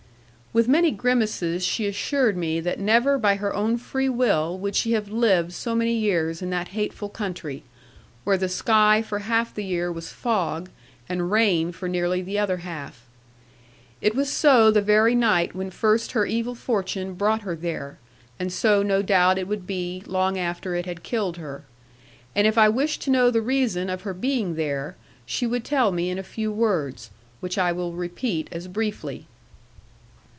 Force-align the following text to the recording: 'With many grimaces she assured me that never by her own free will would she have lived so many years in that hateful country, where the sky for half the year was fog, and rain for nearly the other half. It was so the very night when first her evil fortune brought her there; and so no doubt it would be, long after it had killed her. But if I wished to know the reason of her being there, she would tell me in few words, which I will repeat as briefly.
'With 0.53 0.67
many 0.67 0.91
grimaces 0.91 1.63
she 1.63 1.87
assured 1.87 2.35
me 2.35 2.59
that 2.59 2.77
never 2.77 3.17
by 3.17 3.35
her 3.35 3.55
own 3.55 3.77
free 3.77 4.09
will 4.09 4.59
would 4.59 4.75
she 4.75 4.91
have 4.91 5.07
lived 5.07 5.53
so 5.53 5.73
many 5.73 5.93
years 5.93 6.41
in 6.41 6.49
that 6.49 6.67
hateful 6.75 7.07
country, 7.07 7.63
where 8.25 8.35
the 8.37 8.49
sky 8.49 9.01
for 9.01 9.19
half 9.19 9.55
the 9.55 9.63
year 9.63 9.89
was 9.89 10.09
fog, 10.11 10.69
and 11.07 11.31
rain 11.31 11.71
for 11.71 11.87
nearly 11.87 12.21
the 12.21 12.37
other 12.37 12.57
half. 12.67 13.05
It 14.01 14.13
was 14.13 14.29
so 14.29 14.69
the 14.71 14.81
very 14.81 15.15
night 15.15 15.55
when 15.55 15.71
first 15.71 16.11
her 16.11 16.25
evil 16.25 16.55
fortune 16.55 17.13
brought 17.13 17.43
her 17.43 17.55
there; 17.55 17.97
and 18.37 18.51
so 18.51 18.83
no 18.83 19.01
doubt 19.01 19.37
it 19.37 19.47
would 19.47 19.65
be, 19.65 20.03
long 20.05 20.37
after 20.37 20.75
it 20.75 20.85
had 20.85 21.01
killed 21.01 21.37
her. 21.37 21.63
But 22.35 22.45
if 22.45 22.57
I 22.57 22.67
wished 22.67 22.99
to 23.03 23.09
know 23.09 23.31
the 23.31 23.41
reason 23.41 23.89
of 23.89 24.01
her 24.01 24.13
being 24.13 24.55
there, 24.55 24.97
she 25.25 25.47
would 25.47 25.63
tell 25.63 25.93
me 25.93 26.09
in 26.09 26.21
few 26.23 26.51
words, 26.51 27.09
which 27.39 27.57
I 27.57 27.71
will 27.71 27.93
repeat 27.93 28.49
as 28.51 28.67
briefly. 28.67 29.27